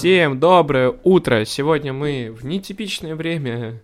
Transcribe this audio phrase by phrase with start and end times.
[0.00, 1.44] Всем доброе утро!
[1.44, 3.82] Сегодня мы в нетипичное время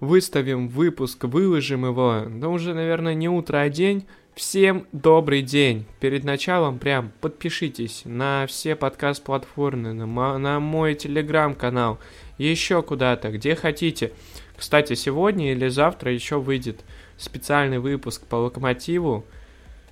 [0.00, 2.24] выставим выпуск, выложим его.
[2.28, 4.04] Но уже, наверное, не утро, а день.
[4.34, 5.86] Всем добрый день!
[5.98, 12.00] Перед началом прям подпишитесь на все подкаст-платформы, на, на мой телеграм-канал,
[12.36, 14.12] еще куда-то, где хотите.
[14.58, 16.84] Кстати, сегодня или завтра еще выйдет
[17.16, 19.24] специальный выпуск по локомотиву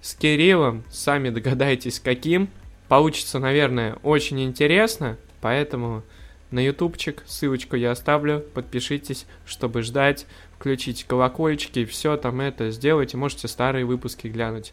[0.02, 0.84] с Кириллом.
[0.90, 2.50] Сами догадайтесь, каким.
[2.88, 5.16] Получится, наверное, очень интересно.
[5.44, 6.02] Поэтому
[6.50, 8.40] на ютубчик ссылочку я оставлю.
[8.54, 10.24] Подпишитесь, чтобы ждать.
[10.56, 13.18] Включите колокольчики, все там это сделайте.
[13.18, 14.72] Можете старые выпуски глянуть.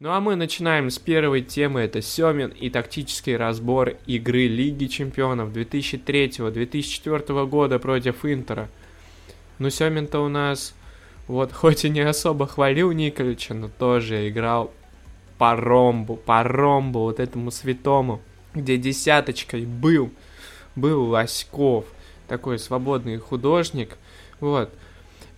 [0.00, 5.56] Ну а мы начинаем с первой темы, это Семин и тактический разбор игры Лиги Чемпионов
[5.56, 8.68] 2003-2004 года против Интера.
[9.58, 10.74] Ну Семин-то у нас,
[11.26, 14.74] вот хоть и не особо хвалил Николича, но тоже играл
[15.38, 18.20] по ромбу, по ромбу, вот этому святому,
[18.54, 20.10] где десяточкой был,
[20.76, 21.84] был Лоськов,
[22.26, 23.96] такой свободный художник,
[24.40, 24.70] вот.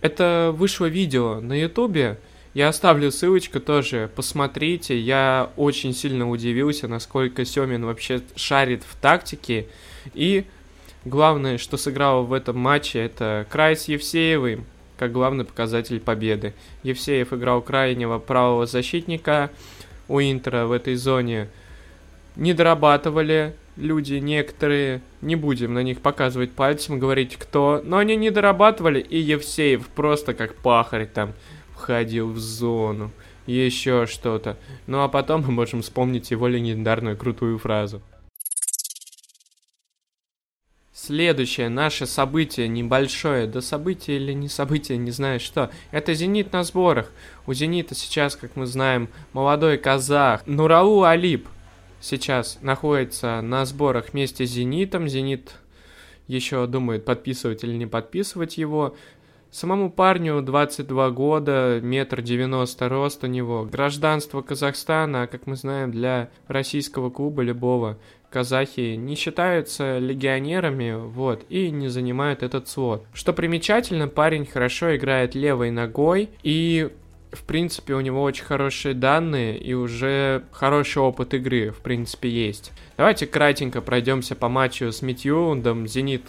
[0.01, 2.17] Это вышло видео на ютубе,
[2.53, 9.67] я оставлю ссылочку тоже, посмотрите, я очень сильно удивился, насколько Семин вообще шарит в тактике,
[10.13, 10.45] и
[11.05, 14.65] главное, что сыграл в этом матче, это край с Евсеевым,
[14.97, 16.53] как главный показатель победы.
[16.83, 19.49] Евсеев играл крайнего правого защитника,
[20.11, 21.47] у Интера в этой зоне
[22.35, 28.29] не дорабатывали люди некоторые, не будем на них показывать пальцем, говорить кто, но они не
[28.29, 31.33] дорабатывали, и Евсеев просто как пахарь там
[31.73, 33.11] входил в зону,
[33.45, 34.57] еще что-то.
[34.85, 38.01] Ну а потом мы можем вспомнить его легендарную крутую фразу.
[41.11, 46.63] Следующее наше событие, небольшое, да событие или не событие, не знаю что, это «Зенит» на
[46.63, 47.11] сборах.
[47.45, 51.49] У «Зенита» сейчас, как мы знаем, молодой казах Нурау Алип
[51.99, 55.09] сейчас находится на сборах вместе с «Зенитом».
[55.09, 55.51] «Зенит»
[56.27, 58.95] еще думает, подписывать или не подписывать его.
[59.51, 63.65] Самому парню 22 года, метр девяносто рост у него.
[63.65, 67.97] Гражданство Казахстана, как мы знаем, для российского клуба любого
[68.31, 73.05] казахи не считаются легионерами, вот, и не занимают этот слот.
[73.13, 76.89] Что примечательно, парень хорошо играет левой ногой, и
[77.31, 82.71] в принципе, у него очень хорошие данные и уже хороший опыт игры, в принципе, есть.
[82.97, 85.87] Давайте кратенько пройдемся по матчу с Митьюндом.
[85.87, 86.23] Зенит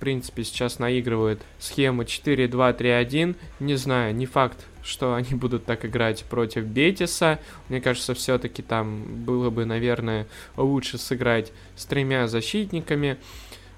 [0.00, 3.36] принципе, сейчас наигрывают схему 4-2-3-1.
[3.60, 7.38] Не знаю, не факт, что они будут так играть против Бетиса.
[7.68, 13.18] Мне кажется, все-таки там было бы, наверное, лучше сыграть с тремя защитниками,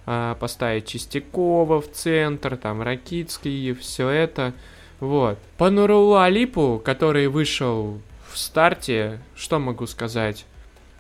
[0.06, 4.54] а, поставить Чистякова в центр, там Ракицкий и все это.
[5.00, 5.38] Вот.
[5.58, 8.00] По Нурулу Алипу, который вышел
[8.30, 10.46] в старте, что могу сказать?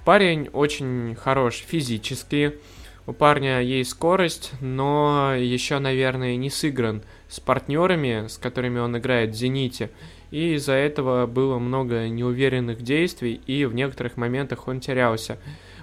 [0.04, 2.58] Парень очень хорош физически,
[3.06, 9.30] у парня есть скорость, но еще, наверное, не сыгран с партнерами, с которыми он играет
[9.30, 9.90] в «Зените».
[10.30, 15.38] И из-за этого было много неуверенных действий, и в некоторых моментах он терялся.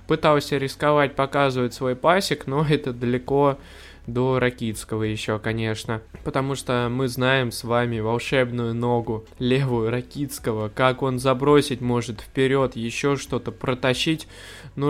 [0.08, 3.58] Пытался рисковать, показывать свой пасик, но это далеко
[4.08, 6.02] до Ракитского еще, конечно.
[6.24, 12.76] Потому что мы знаем с вами волшебную ногу левую Ракитского, как он забросить может вперед,
[12.76, 14.28] еще что-то протащить.
[14.76, 14.90] Ну,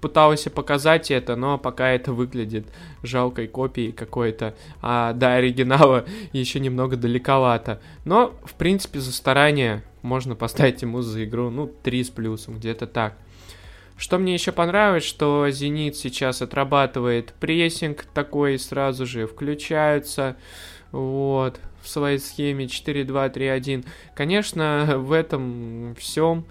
[0.00, 2.66] Пытался показать это, но пока это выглядит
[3.02, 7.80] жалкой копией какой-то, а до оригинала еще немного далековато.
[8.04, 12.86] Но, в принципе, за старание можно поставить ему за игру, ну, 3 с плюсом, где-то
[12.86, 13.16] так.
[13.96, 20.36] Что мне еще понравилось, что Зенит сейчас отрабатывает прессинг такой, сразу же включаются,
[20.92, 23.86] вот, в своей схеме 4-2-3-1.
[24.14, 26.44] Конечно, в этом всем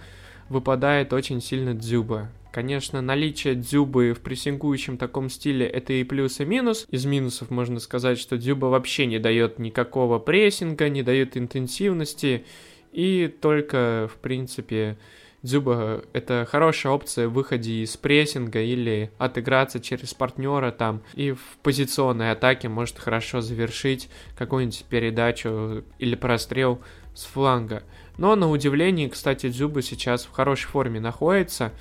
[0.49, 2.29] выпадает очень сильно Дзюба.
[2.55, 6.87] Конечно, наличие дзюбы в прессингующем таком стиле это и плюс, и минус.
[6.89, 12.45] Из минусов можно сказать, что дзюба вообще не дает никакого прессинга, не дает интенсивности,
[12.93, 14.97] и только, в принципе,
[15.45, 21.57] Дзюба— это хорошая опция в выходе из прессинга или отыграться через партнера там и в
[21.61, 26.81] позиционной атаке может хорошо завершить какую-нибудь передачу или прострел
[27.13, 27.83] с фланга.
[28.17, 31.73] Но на удивление, кстати, Дзюба сейчас в хорошей форме находится.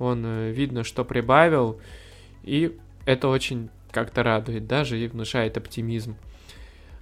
[0.00, 1.78] Он э, видно, что прибавил,
[2.42, 6.16] и это очень как-то радует, даже и внушает оптимизм.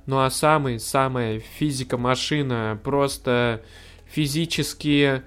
[0.07, 3.63] Ну а самый-самая физика-машина, просто
[4.07, 5.23] физически,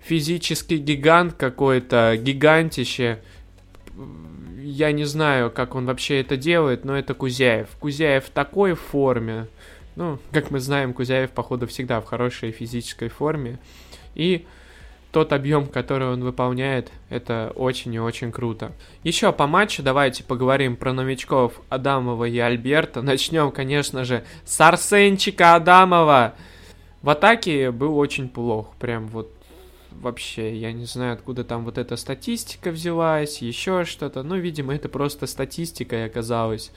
[0.00, 3.22] физический гигант какой-то, гигантище.
[4.58, 7.68] Я не знаю, как он вообще это делает, но это Кузяев.
[7.80, 9.46] Кузяев в такой форме.
[9.96, 13.58] Ну, как мы знаем, Кузяев, походу, всегда в хорошей физической форме.
[14.14, 14.46] И
[15.14, 18.72] тот объем, который он выполняет, это очень и очень круто.
[19.04, 23.00] Еще по матчу давайте поговорим про новичков Адамова и Альберта.
[23.00, 26.34] Начнем, конечно же, с Арсенчика Адамова.
[27.00, 29.30] В атаке был очень плох, прям вот
[29.92, 34.24] вообще, я не знаю, откуда там вот эта статистика взялась, еще что-то.
[34.24, 36.72] Ну, видимо, это просто статистика оказалось.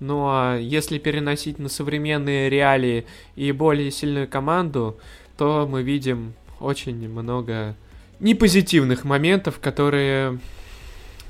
[0.00, 3.06] Ну а если переносить на современные реалии
[3.36, 4.98] и более сильную команду,
[5.36, 7.74] то мы видим очень много
[8.20, 10.38] непозитивных моментов, которые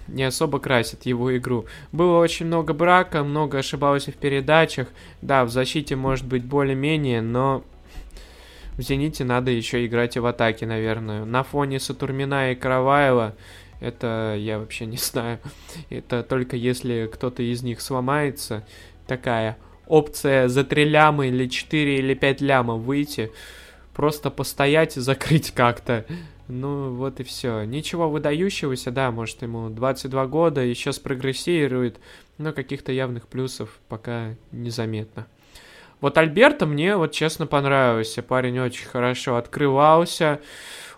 [0.08, 1.66] не особо красят его игру.
[1.92, 4.88] Было очень много брака, много ошибался в передачах.
[5.22, 7.64] Да, в защите может быть более-менее, но
[8.76, 11.24] в «Зените» надо еще играть и в атаке, наверное.
[11.24, 13.36] На фоне Сатурмина и Караваева
[13.80, 15.38] это я вообще не знаю.
[15.88, 18.66] Это только если кто-то из них сломается.
[19.06, 23.32] Такая опция за 3 ляма или 4 или 5 лямов выйти
[23.94, 26.04] просто постоять и закрыть как-то.
[26.48, 27.62] Ну, вот и все.
[27.62, 32.00] Ничего выдающегося, да, может, ему 22 года, еще спрогрессирует,
[32.38, 35.26] но каких-то явных плюсов пока незаметно.
[36.00, 38.22] Вот Альберта мне, вот честно, понравился.
[38.22, 40.40] Парень очень хорошо открывался,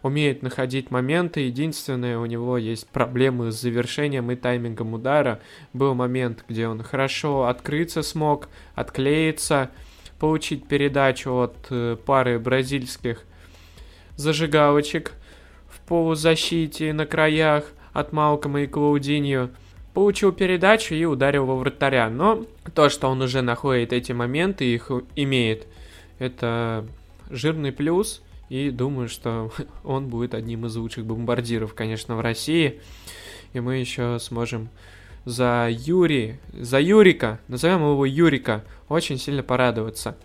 [0.03, 1.41] умеет находить моменты.
[1.41, 5.41] Единственное, у него есть проблемы с завершением и таймингом удара.
[5.73, 9.71] Был момент, где он хорошо открыться смог, отклеиться,
[10.23, 13.25] получить передачу от э, пары бразильских
[14.15, 15.15] зажигалочек
[15.69, 19.51] в полузащите на краях от Малкома и Клаудиньо.
[19.95, 22.09] Получил передачу и ударил во вратаря.
[22.09, 25.67] Но то, что он уже находит эти моменты, их имеет,
[26.21, 26.87] это
[27.29, 28.23] жирный плюс.
[28.49, 29.51] И думаю, что
[29.83, 32.81] он будет одним из лучших бомбардиров, конечно, в России.
[33.55, 34.69] И мы еще сможем
[35.25, 40.17] за Юри, за Юрика, назовем его Юрика, очень сильно порадоваться.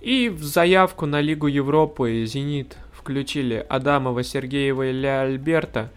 [0.00, 5.90] И в заявку на Лигу Европы «Зенит» включили Адамова, Сергеева или Альберта.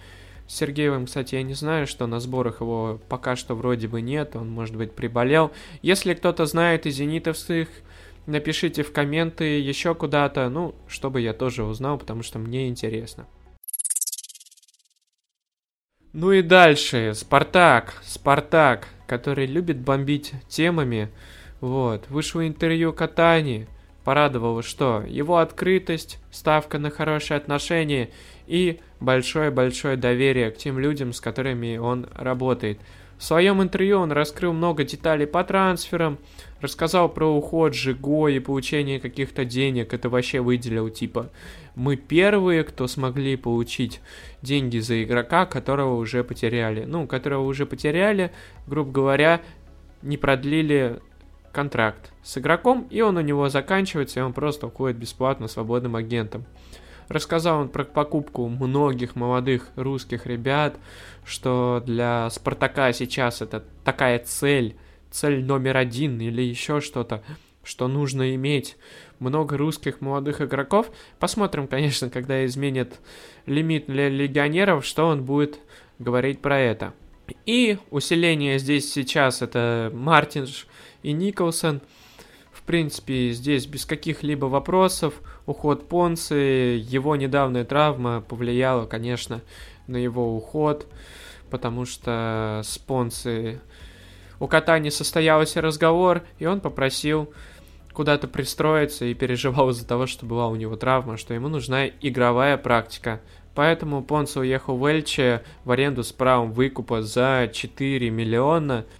[0.48, 4.50] Сергеевым, кстати, я не знаю, что на сборах его пока что вроде бы нет, он,
[4.50, 5.52] может быть, приболел.
[5.82, 7.68] Если кто-то знает из зенитовских,
[8.28, 13.28] напишите в комменты еще куда-то, ну, чтобы я тоже узнал, потому что мне интересно.
[16.14, 21.10] Ну и дальше, Спартак, Спартак, который любит бомбить темами,
[21.60, 23.68] вот, вышло интервью Катани,
[24.04, 25.04] порадовало, что?
[25.06, 28.10] Его открытость, ставка на хорошие отношения
[28.48, 32.80] и большое-большое доверие к тем людям, с которыми он работает.
[33.18, 36.20] В своем интервью он раскрыл много деталей по трансферам,
[36.62, 39.94] рассказал про уход Жиго и получение каких-то денег.
[39.94, 41.32] Это вообще выделил, типа,
[41.76, 44.02] мы первые, кто смогли получить
[44.42, 46.86] деньги за игрока, которого уже потеряли.
[46.86, 48.32] Ну, которого уже потеряли,
[48.68, 49.42] грубо говоря,
[50.04, 51.00] не продлили
[51.52, 56.46] контракт с игроком, и он у него заканчивается, и он просто уходит бесплатно свободным агентом.
[57.10, 60.78] Рассказал он про покупку многих молодых русских ребят,
[61.26, 64.76] что для Спартака сейчас это такая цель,
[65.10, 67.24] цель номер один или еще что-то,
[67.64, 68.78] что нужно иметь
[69.20, 70.92] много русских молодых игроков.
[71.20, 73.00] Посмотрим, конечно, когда изменят
[73.46, 75.60] лимит для легионеров, что он будет
[76.00, 76.94] говорить про это.
[77.46, 80.68] И усиление здесь сейчас это Мартинш
[81.04, 81.82] и Николсон–
[82.68, 85.16] принципе, здесь без каких-либо вопросов.
[85.48, 89.42] Уход Понцы, его недавняя травма повлияла, конечно,
[89.88, 90.86] на его уход,
[91.50, 93.62] потому что с Понцы
[94.42, 97.34] у кота не состоялся разговор, и он попросил
[97.94, 102.58] куда-то пристроиться и переживал из-за того, что была у него травма, что ему нужна игровая
[102.58, 103.22] практика.
[103.56, 108.86] Поэтому Понца уехал в Эльче в аренду с правом выкупа за 4 миллиона–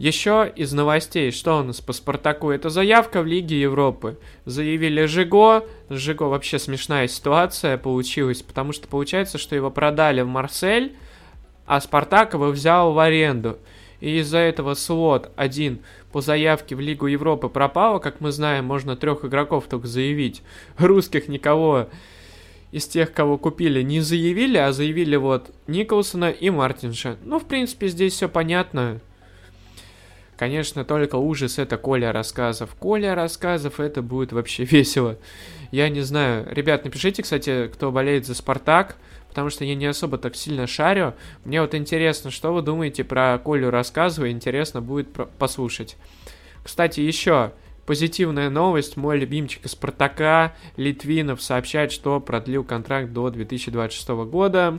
[0.00, 2.48] еще из новостей, что у нас по Спартаку?
[2.48, 4.18] Это заявка в Лиге Европы.
[4.46, 5.62] Заявили Жиго.
[5.90, 10.96] Жиго вообще смешная ситуация получилась, потому что получается, что его продали в Марсель,
[11.66, 13.58] а Спартак его взял в аренду.
[14.00, 15.80] И из-за этого слот один
[16.12, 17.98] по заявке в Лигу Европы пропало.
[17.98, 20.42] Как мы знаем, можно трех игроков только заявить.
[20.78, 21.88] Русских никого
[22.72, 27.18] из тех, кого купили, не заявили, а заявили вот Николсона и Мартинша.
[27.22, 29.02] Ну, в принципе, здесь все понятно.
[30.40, 32.74] Конечно, только ужас это Коля рассказов.
[32.78, 35.18] Коля рассказов это будет вообще весело.
[35.70, 36.48] Я не знаю.
[36.50, 38.96] Ребят, напишите, кстати, кто болеет за Спартак,
[39.28, 41.12] потому что я не особо так сильно шарю.
[41.44, 45.98] Мне вот интересно, что вы думаете про Колю рассказываю, интересно будет послушать.
[46.64, 47.52] Кстати, еще
[47.84, 48.96] позитивная новость.
[48.96, 54.78] Мой любимчик из Спартака, Литвинов, сообщает, что продлил контракт до 2026 года.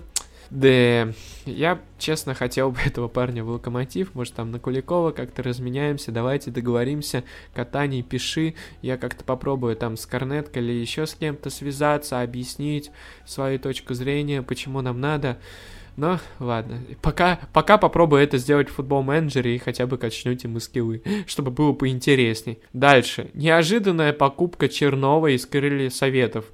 [0.52, 1.14] Да,
[1.46, 4.14] я, честно, хотел бы этого парня в Локомотив.
[4.14, 6.12] Может, там на Куликова как-то разменяемся.
[6.12, 7.24] Давайте договоримся.
[7.54, 8.56] Катаний, пиши.
[8.82, 12.92] Я как-то попробую там с Корнеткой или еще с кем-то связаться, объяснить
[13.26, 15.40] свою точку зрения, почему нам надо.
[15.96, 21.02] Но ладно, пока, пока попробую это сделать в футбол-менеджере и хотя бы качну ему скиллы,
[21.28, 22.60] чтобы было поинтересней.
[22.74, 23.30] Дальше.
[23.34, 26.46] Неожиданная покупка Чернова из крылья Советов.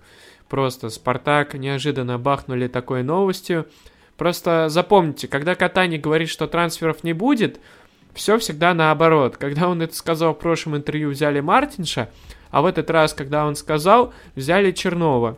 [0.50, 3.68] Просто Спартак неожиданно бахнули такой новостью.
[4.16, 7.60] Просто запомните, когда Катани говорит, что трансферов не будет,
[8.14, 9.38] все всегда наоборот.
[9.38, 12.10] Когда он это сказал в прошлом интервью, взяли Мартинша,
[12.50, 15.38] а в этот раз, когда он сказал, взяли Чернова.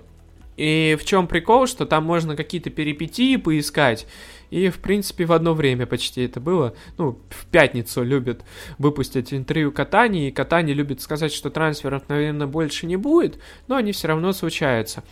[0.60, 4.06] И в чем прикол, что там можно какие-то перипетии поискать,
[4.50, 6.76] и, в принципе, в одно время почти это было.
[6.98, 8.44] Ну, в пятницу любят
[8.78, 13.40] выпустить интервью Катани, и Катани любит сказать, что трансферов, наверное, больше не будет,
[13.70, 15.06] но они все равно случаются.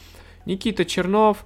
[0.46, 1.46] Никита Чернов,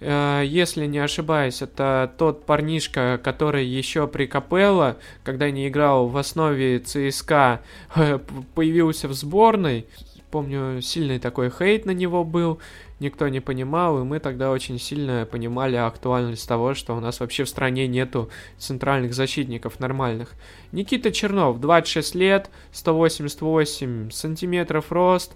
[0.00, 6.18] э, если не ошибаюсь, это тот парнишка, который еще при Капелло, когда не играл в
[6.18, 7.62] основе ЦСКА,
[8.54, 9.86] появился в сборной.
[10.30, 12.60] Помню, сильный такой хейт на него был,
[13.00, 17.44] никто не понимал, и мы тогда очень сильно понимали актуальность того, что у нас вообще
[17.44, 20.32] в стране нету центральных защитников нормальных.
[20.72, 25.34] Никита Чернов, 26 лет, 188 сантиметров рост,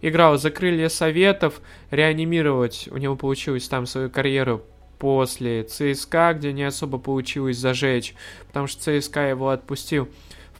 [0.00, 1.60] играл за крылья Советов,
[1.90, 4.62] реанимировать у него получилось там свою карьеру
[4.98, 8.14] после ЦСКА, где не особо получилось зажечь,
[8.46, 10.08] потому что ЦСКА его отпустил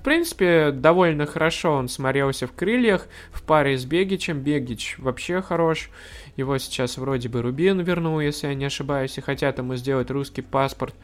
[0.04, 4.40] принципе, довольно хорошо он смотрелся в крыльях в паре с Бегичем.
[4.40, 5.90] Бегич вообще хорош.
[6.36, 10.42] Его сейчас вроде бы Рубин вернул, если я не ошибаюсь, и хотят ему сделать русский
[10.42, 10.94] паспорт.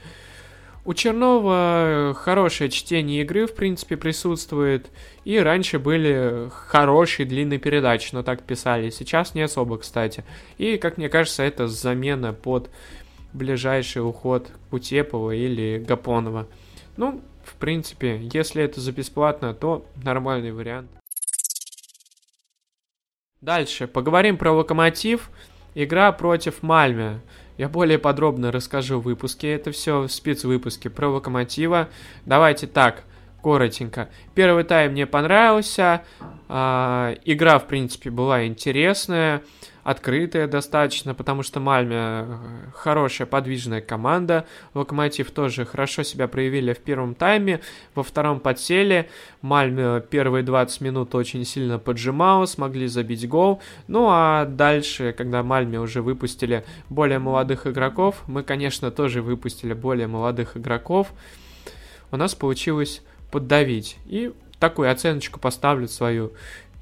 [0.85, 4.91] У Чернова хорошее чтение игры, в принципе, присутствует.
[5.25, 8.89] И раньше были хорошие длинные передачи, но так писали.
[8.89, 10.25] Сейчас не особо, кстати.
[10.57, 12.71] И, как мне кажется, это замена под
[13.35, 16.49] ближайший уход Кутепова или Гапонова.
[16.97, 20.91] Ну, в принципе, если это за бесплатно, то нормальный вариант.
[23.41, 25.31] Дальше, поговорим про Локомотив.
[25.75, 27.21] Игра против Мальме.
[27.57, 29.53] Я более подробно расскажу в выпуске.
[29.53, 31.89] Это все в спецвыпуске про Локомотива.
[32.27, 33.05] Давайте так,
[33.43, 34.11] коротенько.
[34.35, 36.03] Первый тайм мне понравился.
[36.49, 39.43] А, игра, в принципе, была интересная
[39.83, 42.37] открытая достаточно, потому что Мальме э,
[42.75, 44.47] хорошая подвижная команда.
[44.75, 47.61] Локомотив тоже хорошо себя проявили в первом тайме,
[47.95, 49.09] во втором подсели.
[49.43, 53.61] Мальме первые 20 минут очень сильно поджимал, смогли забить гол.
[53.89, 60.07] Ну а дальше, когда Мальме уже выпустили более молодых игроков, мы, конечно, тоже выпустили более
[60.07, 61.13] молодых игроков,
[62.11, 63.97] у нас получилось поддавить.
[64.07, 66.33] И такую оценочку поставлю свою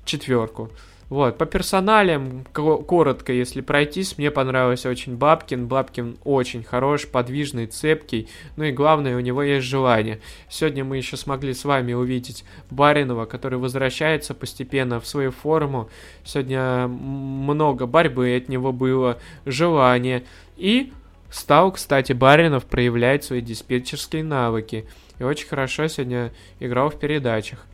[0.04, 0.70] четверку.
[1.08, 5.66] Вот, по персоналям, коротко, если пройтись, мне понравился очень Бабкин.
[5.66, 10.20] Бабкин очень хорош, подвижный, цепкий, ну и главное, у него есть желание.
[10.50, 15.88] Сегодня мы еще смогли с вами увидеть Баринова, который возвращается постепенно в свою форму.
[16.24, 20.24] Сегодня много борьбы от него было, желание.
[20.58, 20.92] И
[21.30, 24.86] стал, кстати, Баринов проявлять свои диспетчерские навыки.
[25.18, 27.64] И очень хорошо сегодня играл в передачах.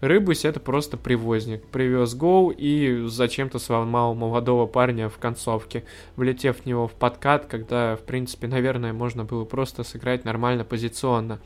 [0.00, 1.62] Рыбусь это просто привозник.
[1.66, 5.84] Привез гол и зачем-то сломал молодого парня в концовке,
[6.16, 11.38] влетев в него в подкат, когда, в принципе, наверное, можно было просто сыграть нормально позиционно.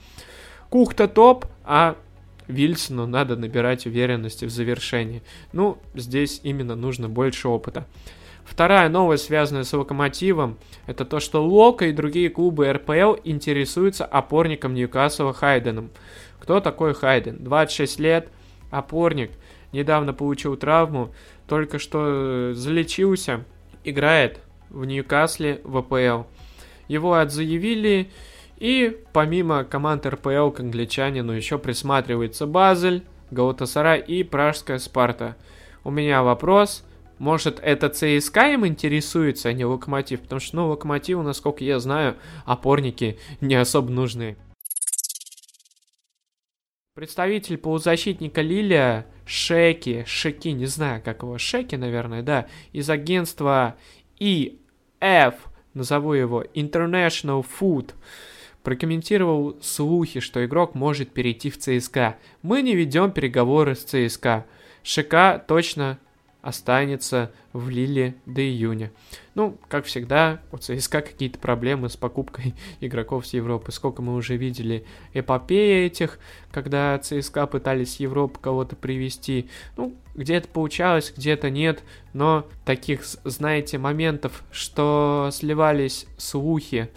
[0.71, 1.97] Кухта топ, а
[2.47, 5.23] Вильсону надо набирать уверенности в завершении.
[5.53, 7.87] Ну, здесь именно нужно больше опыта.
[8.45, 14.75] Вторая новость, связанная с Локомотивом, это то, что Лока и другие клубы РПЛ интересуются опорником
[14.75, 15.91] Ньюкасла Хайденом.
[16.39, 17.43] Кто такой Хайден?
[17.43, 18.29] 26 лет,
[18.79, 19.31] опорник,
[19.73, 21.13] недавно получил травму,
[21.47, 23.45] только что э, залечился,
[23.85, 24.41] играет
[24.71, 26.27] в Ньюкасле в АПЛ.
[26.89, 28.11] Его отзаявили,
[28.59, 35.37] и помимо команд РПЛ к англичанину еще присматривается Базель, Галатасарай и Пражская Спарта.
[35.83, 36.85] У меня вопрос,
[37.19, 40.21] может это ЦСКА им интересуется, а не Локомотив?
[40.21, 44.37] Потому что, ну, Локомотиву, насколько я знаю, опорники не особо нужны.
[46.95, 53.75] Представитель полузащитника Лилия Шеки, Шеки, не знаю, как его, Шеки, наверное, да, из агентства
[54.21, 55.35] EF,
[55.75, 57.95] назову его International Food,
[58.63, 62.17] прокомментировал слухи, что игрок может перейти в ЦСКА.
[62.43, 64.47] Мы не ведем переговоры с ЦСКА.
[64.85, 65.99] ШК точно
[66.45, 68.93] останется в Лиле до июня.
[69.35, 73.73] Ну, как всегда, у ЦСКА какие-то проблемы с покупкой игроков с Европы.
[73.73, 74.85] Сколько мы уже видели
[75.15, 76.19] эпопеи этих,
[76.53, 79.49] когда ЦСКА пытались с Европы кого-то привести.
[79.79, 81.83] Ну, где-то получалось, где-то нет,
[82.13, 86.91] но таких, знаете, моментов, что сливались слухи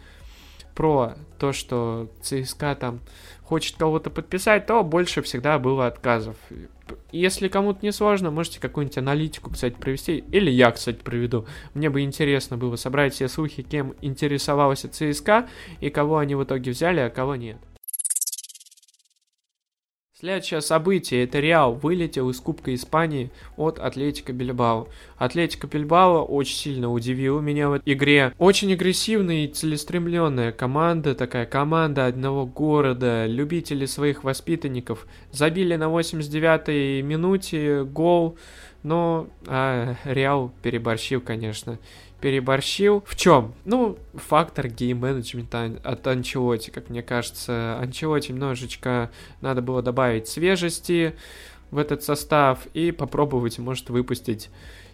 [0.75, 3.00] про то, что ЦСКА там
[3.44, 6.36] хочет кого-то подписать, то больше всегда было отказов.
[7.12, 10.24] Если кому-то не сложно, можете какую-нибудь аналитику, кстати, провести.
[10.32, 11.46] Или я, кстати, проведу.
[11.74, 15.48] Мне бы интересно было собрать все слухи, кем интересовался ЦСКА
[15.80, 17.58] и кого они в итоге взяли, а кого нет.
[20.20, 24.88] Следующее событие– это Реал вылетел из Кубка Испании от Атлетика Бильбао.
[25.16, 28.34] Атлетика Бильбао очень сильно удивила меня в игре.
[28.40, 35.06] Очень агрессивная и целеустремленная команда, такая команда одного города, любители своих воспитанников.
[35.32, 38.40] Забили на 89-й минуте гол,
[38.82, 41.78] но а, Реал переборщил, конечно
[42.22, 43.04] переборщил.
[43.06, 43.54] В чем?
[43.66, 47.78] Ну, фактор гейм-менеджмента от Анчелоти, как мне кажется.
[47.80, 51.16] Анчелоти немножечко надо было добавить свежести
[51.72, 54.50] в этот состав и попробовать, может, выпустить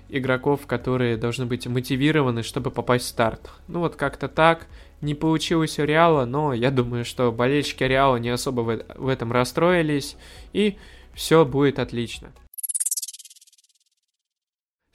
[0.10, 3.50] игроков, которые должны быть мотивированы, чтобы попасть в старт.
[3.68, 4.68] Ну вот как-то так.
[5.02, 10.16] Не получилось у Реала, но я думаю, что болельщики Реала не особо в этом расстроились,
[10.54, 10.78] и
[11.14, 12.32] все будет отлично.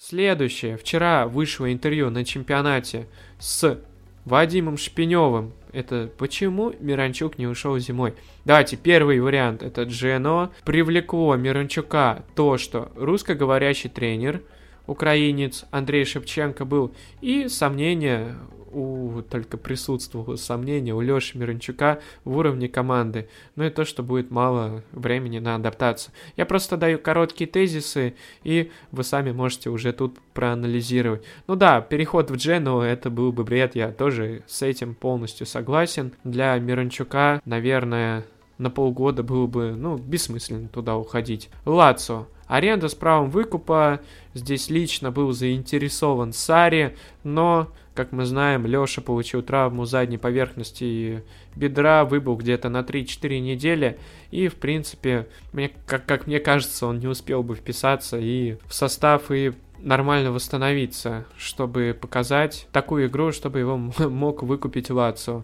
[0.08, 0.78] Следующее.
[0.78, 3.06] Вчера вышло интервью на чемпионате
[3.38, 3.78] с
[4.24, 5.52] Вадимом Шпиневым.
[5.70, 8.14] Это почему Миранчук не ушел зимой?
[8.46, 9.62] Давайте, первый вариант.
[9.62, 10.50] Это Джено.
[10.64, 14.40] Привлекло Миранчука то, что русскоговорящий тренер,
[14.86, 18.34] украинец Андрей Шевченко был, и сомнения
[18.72, 23.28] у только присутствовало сомнение у Леши Мирончука в уровне команды.
[23.56, 26.12] Ну и то, что будет мало времени на адаптацию.
[26.36, 31.24] Я просто даю короткие тезисы, и вы сами можете уже тут проанализировать.
[31.46, 36.12] Ну да, переход в Джену это был бы бред, я тоже с этим полностью согласен.
[36.24, 38.24] Для Мирончука, наверное,
[38.58, 41.48] на полгода было бы, ну, бессмысленно туда уходить.
[41.64, 42.26] Лацо.
[42.46, 44.00] Аренда с правом выкупа.
[44.34, 51.24] Здесь лично был заинтересован Сари, но как мы знаем, Леша получил травму задней поверхности
[51.56, 53.98] бедра, выбыл где-то на 3-4 недели,
[54.30, 58.74] и, в принципе, мне, как, как мне кажется, он не успел бы вписаться и в
[58.74, 65.42] состав, и нормально восстановиться, чтобы показать такую игру, чтобы его мог выкупить Лацо.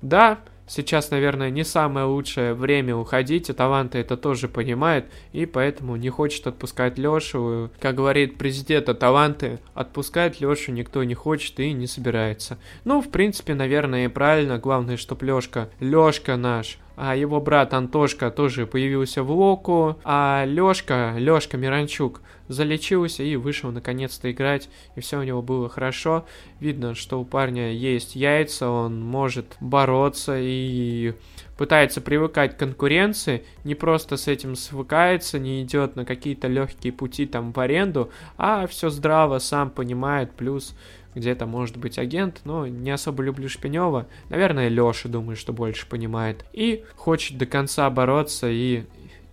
[0.00, 5.96] Да, Сейчас, наверное, не самое лучшее время уходить, и таланты это тоже понимают, и поэтому
[5.96, 7.70] не хочет отпускать Лешу.
[7.80, 12.58] Как говорит президент, а таланты отпускать Лешу никто не хочет и не собирается.
[12.84, 14.58] Ну, в принципе, наверное, и правильно.
[14.58, 21.14] Главное, чтоб Лешка, Лешка наш, а его брат Антошка тоже появился в Локу, а Лешка,
[21.16, 26.26] Лешка Миранчук, залечился и вышел наконец-то играть, и все у него было хорошо.
[26.60, 31.14] Видно, что у парня есть яйца, он может бороться и
[31.56, 37.26] пытается привыкать к конкуренции, не просто с этим свыкается, не идет на какие-то легкие пути
[37.26, 40.76] там в аренду, а все здраво, сам понимает, плюс
[41.14, 44.06] где-то может быть агент, но не особо люблю Шпинева.
[44.28, 46.44] Наверное, Леша, думаю, что больше понимает.
[46.52, 48.84] И хочет до конца бороться и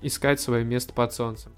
[0.02, 1.52] искать свое место под солнцем.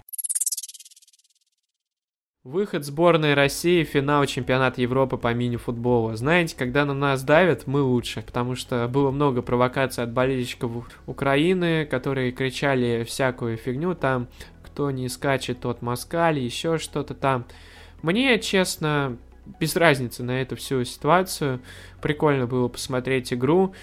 [2.44, 6.16] Выход сборной России в финал чемпионата Европы по мини-футболу.
[6.16, 11.86] Знаете, когда на нас давят, мы лучше, потому что было много провокаций от болельщиков Украины,
[11.86, 14.26] которые кричали всякую фигню там,
[14.64, 17.44] кто не скачет, тот москаль, еще что-то там.
[18.02, 19.18] Мне, честно,
[19.60, 21.60] без разницы на эту всю ситуацию.
[22.00, 23.74] Прикольно было посмотреть игру.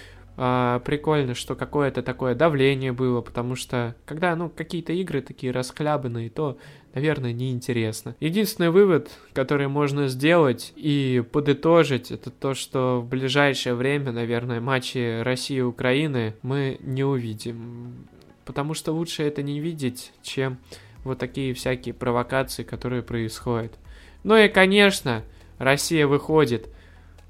[0.42, 6.30] А, прикольно, что какое-то такое давление было, потому что когда, ну, какие-то игры такие расхлябанные,
[6.30, 6.56] то,
[6.94, 8.16] наверное, неинтересно.
[8.20, 15.20] Единственный вывод, который можно сделать и подытожить, это то, что в ближайшее время, наверное, матчи
[15.20, 18.06] России и Украины мы не увидим.
[18.46, 20.58] Потому что лучше это не видеть, чем
[21.04, 23.78] вот такие всякие провокации, которые происходят.
[24.24, 25.22] Ну и, конечно,
[25.60, 26.70] Россия выходит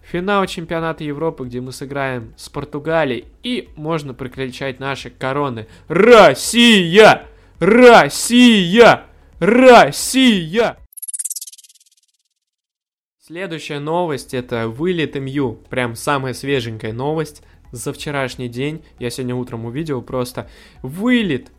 [0.00, 5.66] в финал чемпионата Европы, где мы сыграем с Португалией, и можно прокричать наши короны.
[5.88, 7.26] Россия!
[7.58, 9.06] Россия!
[9.40, 10.78] Россия!
[13.20, 15.54] Следующая новость это вылет МЮ.
[15.68, 18.84] Прям самая свеженькая новость за вчерашний день.
[19.00, 20.48] Я сегодня утром увидел просто.
[20.82, 21.50] Вылет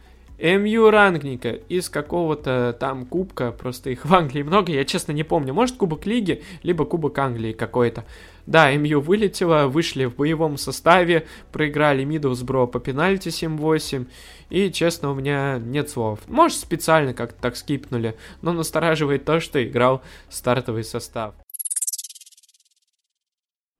[0.41, 5.53] МЮ рангника из какого-то там кубка, просто их в Англии много, я честно не помню,
[5.53, 8.05] может кубок лиги, либо кубок Англии какой-то.
[8.47, 14.07] Да, МЮ вылетела, вышли в боевом составе, проиграли Миддлсбро по пенальти 7-8,
[14.49, 16.19] и, честно, у меня нет слов.
[16.27, 21.35] Может, специально как-то так скипнули, но настораживает то, что играл стартовый состав.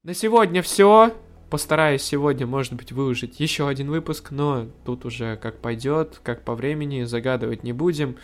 [0.04, 1.12] На сегодня все.
[1.52, 6.54] Постараюсь сегодня, может быть, выложить еще один выпуск, но тут уже как пойдет, как по
[6.54, 8.16] времени, загадывать не будем.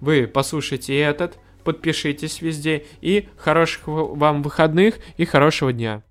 [0.00, 6.04] Вы послушайте этот, подпишитесь везде и хороших вам выходных и хорошего дня.